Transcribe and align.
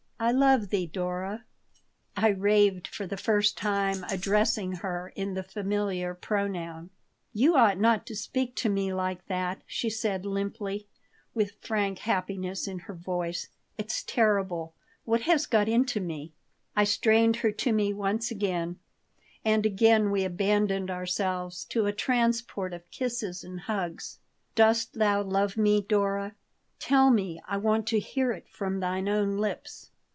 I 0.23 0.29
love 0.31 0.69
thee, 0.69 0.85
Dora," 0.85 1.45
I 2.15 2.27
raved, 2.27 2.85
for 2.87 3.07
the 3.07 3.17
first 3.17 3.57
time 3.57 4.03
addressing 4.07 4.73
her 4.73 5.11
in 5.15 5.33
the 5.33 5.41
familiar 5.41 6.13
pronoun 6.13 6.91
"You 7.33 7.55
ought 7.55 7.79
not 7.79 8.05
to 8.05 8.15
speak 8.15 8.53
to 8.57 8.69
me 8.69 8.93
like 8.93 9.25
that," 9.25 9.63
she 9.65 9.89
said, 9.89 10.23
limply, 10.23 10.85
with 11.33 11.57
frank 11.59 11.97
happiness 11.97 12.67
in 12.67 12.77
her 12.81 12.93
voice. 12.93 13.47
"It's 13.79 14.03
terrible. 14.03 14.75
What 15.05 15.21
has 15.21 15.47
got 15.47 15.67
into 15.67 15.99
me?" 15.99 16.33
I 16.75 16.83
strained 16.83 17.37
her 17.37 17.51
to 17.53 17.71
me 17.71 17.91
once 17.91 18.29
again, 18.29 18.77
and 19.43 19.65
again 19.65 20.11
we 20.11 20.23
abandoned 20.23 20.91
ourselves 20.91 21.65
to 21.71 21.87
a 21.87 21.91
transport 21.93 22.73
of 22.73 22.87
kisses 22.91 23.43
and 23.43 23.61
hugs 23.61 24.19
"Dost 24.53 24.93
thou 24.93 25.23
love 25.23 25.57
me, 25.57 25.81
Dora? 25.81 26.35
Tell 26.77 27.09
me. 27.09 27.41
I 27.47 27.57
want 27.57 27.87
to 27.87 27.99
hear 27.99 28.31
it 28.31 28.47
from 28.47 28.79
thine 28.81 29.09
own 29.09 29.37
lips." 29.39 29.87